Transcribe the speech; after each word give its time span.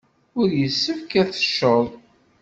Ur 0.39 0.49
yessefk 0.59 1.11
ad 1.21 1.29
tecced. 1.33 1.85